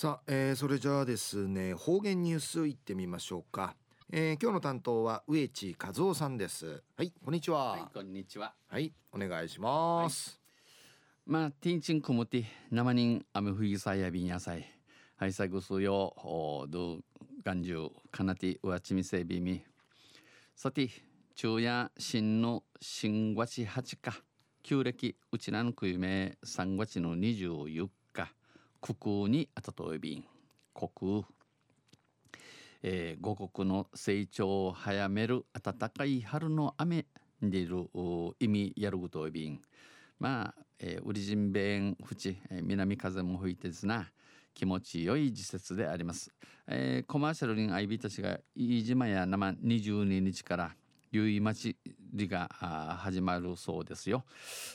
[0.00, 3.74] さあ、えー、それじゃあですね方言ニュースいってみましょうか、
[4.12, 6.84] えー、今日の担当は植地和夫さんです。
[6.96, 7.70] はいこんにちは。
[7.72, 8.54] はいこんにちは。
[8.68, 10.38] はいお願いします、
[11.26, 14.72] はい、まあティンチンくもて生人雨降りさやびん野菜
[15.16, 16.98] はいさぐすよおど
[17.42, 19.64] 眼中かなてうわちみせびみ。
[20.54, 20.88] さて
[21.34, 24.22] 昼夜新の新月八か。
[24.62, 27.90] 旧暦うちなのくゆめ三月の二十四
[28.80, 30.24] 国空にあたといびん。
[30.74, 30.90] 国
[31.24, 31.38] 空
[32.82, 37.06] えー、五国の成長を早める暖かい春の雨
[37.42, 37.90] でいる
[38.38, 39.60] 意味やることいびん。
[40.20, 44.10] まあ、えー、ウリジンベン淵、えー、南風も吹いてですな。
[44.58, 46.32] 気持ちよい時節であります、
[46.66, 50.74] えー、コマーシャルにアイビーたちが飯島や生22日から
[51.12, 51.76] 結衣町
[52.12, 52.48] りが
[53.00, 54.24] 始まるそうですよ。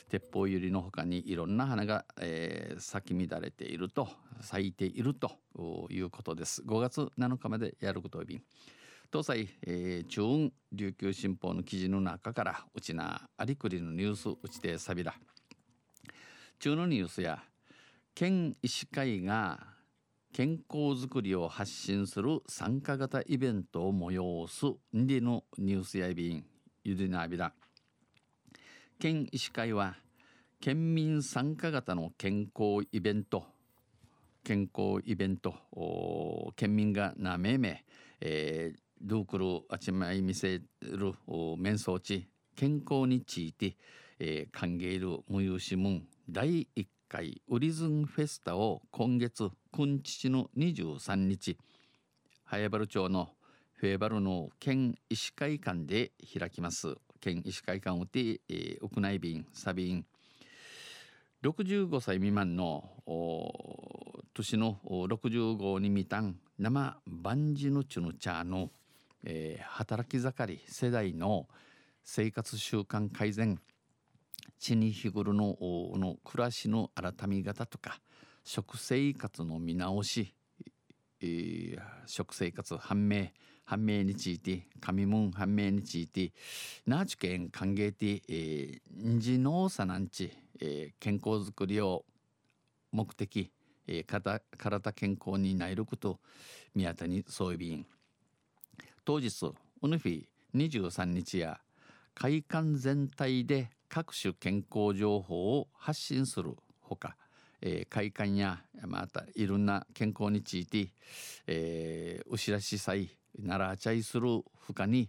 [0.08, 4.08] 鉄砲百合の他にいろんな花が、えー、咲き乱れていると
[4.40, 5.32] 咲いていると
[5.90, 6.62] いうことです。
[6.62, 8.40] 5月7日までやることをび。
[9.12, 15.14] 東西、えー、中雲琉球新報の記事の中からうちなありくりのニュースうちでさびら
[16.58, 17.40] 中のニュースや
[18.14, 19.73] 県医師会が
[20.34, 26.44] 健康づくりを発信する参加型イベントを催すんでのニュースやびん
[26.82, 27.52] ゆでなびら
[28.98, 29.94] 県医師会は
[30.60, 33.44] 県民参加型の健康イベント
[34.42, 35.54] 健康イベント
[36.56, 37.84] 県民がなめめ、
[38.20, 41.14] えー、ドゥークルあちまい見せる
[41.56, 43.76] 面相地健康について、
[44.18, 51.56] えー、歓迎る無有しむん第1回ウリズンフェスタを今月今日の23日
[52.44, 53.30] 早原町の
[53.74, 56.94] フェーバルの県医師会館で開きます。
[57.20, 60.04] 県医師会館をて、えー、屋内便サビン
[61.42, 62.84] 65歳未満の
[64.34, 68.70] 年の65に満たん生万事のチュの茶の、
[69.24, 71.48] えー、働き盛り世代の
[72.02, 73.58] 生活習慣改善
[74.58, 78.00] 地に日頃のの暮らしの改め方とか
[78.44, 80.34] 食生活の見直し、
[81.20, 83.28] えー、食生活判明
[83.64, 86.32] 判明について上門判明について
[86.86, 92.04] ナーチ県歓迎て、えー、人農さなんち、えー、健康づくりを
[92.92, 93.50] 目的、
[93.86, 96.20] えー、体健康になること
[96.74, 97.86] 宮田にそういびん。
[99.04, 101.60] 当日ウヌフィ23日や
[102.14, 107.16] 会館全体で各種健康情報を発信するほか
[107.66, 110.92] えー、快感やまたいろんな健康について、
[111.46, 114.28] えー、お知らし祭ならちゃいする
[114.66, 115.08] ほかに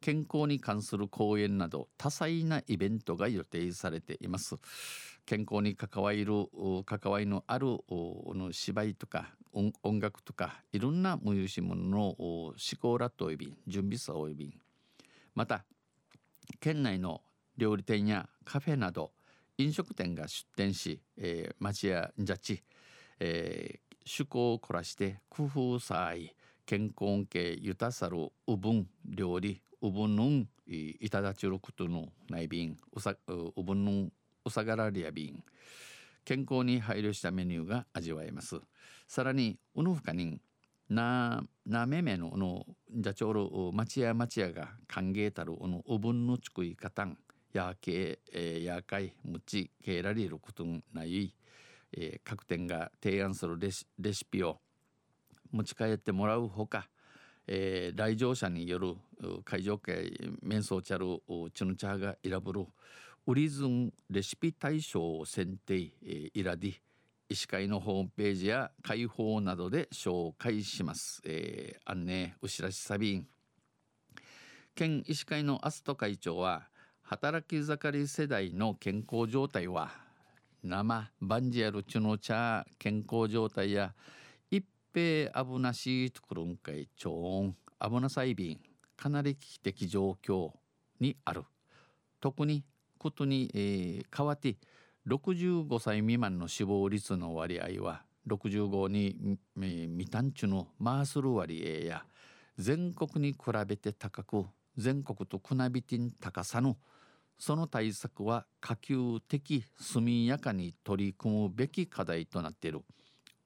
[0.00, 4.54] 健康に関する講演など多彩なイベントが予定されています。
[5.24, 6.26] 健康に関わる
[6.84, 14.56] 関わりのあるの芝居とか音楽とかいろんな無有し物の思考ラットおよび準備さおよび
[15.34, 15.64] また
[16.60, 17.22] 県内の
[17.56, 19.12] 料理店やカフェなど
[19.58, 22.62] 飲食店が出店し、えー、町やジャッジ、
[23.20, 26.34] えー、趣向を凝らして工夫さい
[26.66, 34.12] 健康系ゆたさるうぶん料理うぶんのんいただちることのない便うさうぶんのん
[34.44, 35.42] うさがらりや便
[36.24, 38.56] 健康に配慮したメニューが味わえます。
[39.06, 40.40] さらにうぬふかにん
[40.88, 47.16] ななめめののじゃちょる町や町やが歓迎たるのうぶんの作り方ん
[47.56, 51.34] やけ、えー、やかいむちけられることない、
[51.92, 54.58] えー、各店が提案するレシレシピを
[55.50, 56.88] 持ち帰ってもらうほか、
[57.46, 58.94] えー、来場者による
[59.44, 60.12] 会場会
[60.42, 61.22] 面相チャル
[61.52, 62.66] チュヌチャーが選ぶる
[63.26, 66.74] ウリズンレシピ大賞を選定、えー、イラディ
[67.28, 71.20] 医師会のホームページや会報などで紹介します。
[71.24, 73.26] えー、案内うしらしサビン
[74.76, 76.68] 県医師会のアスト会長は
[77.08, 79.92] 働き盛り世代の健康状態は
[80.64, 83.94] 生バンジアルチュノチャ健康状態や
[84.50, 88.58] 一平危なしとくるんかい超音危な細便
[88.96, 90.50] かなり危機的状況
[90.98, 91.44] にある。
[92.20, 92.64] 特に
[92.98, 94.56] ことに、えー、変わって
[95.06, 102.04] 65歳未満の死亡率の割合は65に未単中のマースル割合や
[102.58, 104.46] 全国に比べて高く
[104.76, 106.76] 全国と比べてん高さの
[107.38, 112.82] その対策は可及的速やかに取り組むべき課題となっている。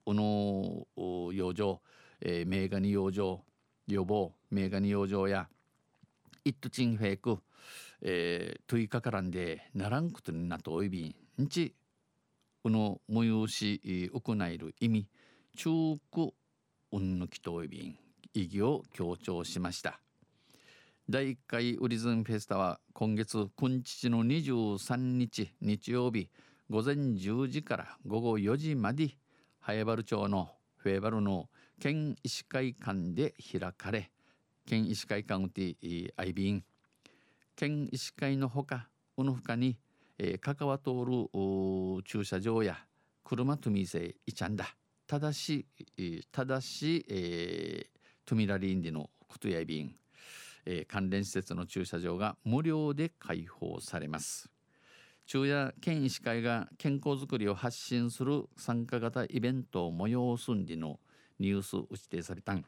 [0.04, 1.80] この養生、
[2.20, 3.42] えー、メーガニ養生
[3.86, 5.48] 予防メーガニ養生や
[6.44, 7.38] イットチンフェイク、
[8.02, 11.74] えー、問いかからんでならんことになっとおいびんち
[12.62, 15.08] この催し行いる意味
[15.56, 15.70] 中
[16.10, 16.32] 区
[16.92, 17.96] 運抜きとおいびん
[18.34, 20.00] 意義を強調しました。
[21.12, 26.30] 第1回ウリズンフェスタは今月今日の23日日曜日
[26.70, 29.16] 午前10時から午後4時まで
[29.58, 31.48] 早原町のフェーバルの
[31.80, 34.12] 県医師会館で開かれ
[34.68, 35.74] 県医師会館うて
[36.16, 36.64] アイビン。
[37.56, 38.86] 県医師会のほか
[39.16, 39.76] うぬふかに、
[40.16, 42.78] えー、関わ通る駐車場や
[43.24, 44.76] 車とみせいちゃんだ。
[45.08, 45.66] ただし、
[46.30, 49.92] ただし、えー、トミラリンディのことやいびん、
[50.66, 54.50] えー、関連施設の駐車場が無料で開放されます。
[55.26, 60.98] 昼夜県医師会が健康づくりを発信する参加型イベントを催すんでの
[61.38, 62.64] ニュースを指定されたん。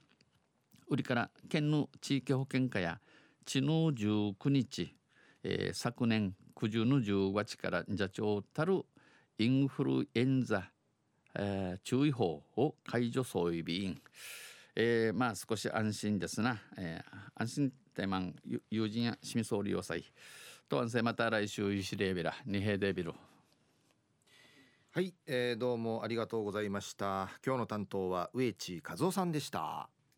[0.89, 3.01] 売りから県の地域保険課や
[3.45, 4.95] 知能19日、
[5.43, 8.83] えー、昨年9十の10月から社長たる
[9.39, 10.71] インフルエンザ
[11.35, 14.01] えー、注意報を解除そういう便、
[14.77, 18.35] えー、まあ少し安心ですな、えー、安心ってまん
[18.71, 20.05] 友人や市民総理をさい
[20.69, 23.13] とんせまた来週ゆしレーベラ二平デビル
[24.95, 27.31] はい、えー、どうもありがとうございました。
[27.45, 29.89] 今日の担当は植地和夫さんでした。